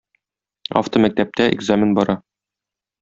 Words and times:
Автомәктәптә 0.81 1.47
экзамен 1.57 1.93
бара 2.01 2.17